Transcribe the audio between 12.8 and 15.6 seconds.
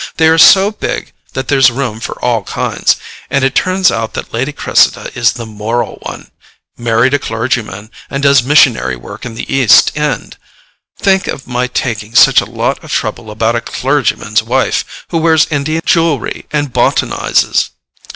of trouble about a clergyman's wife, who wears